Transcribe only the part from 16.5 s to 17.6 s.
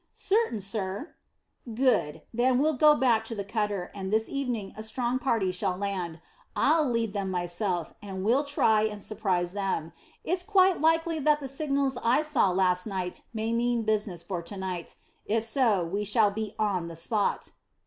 on the spot."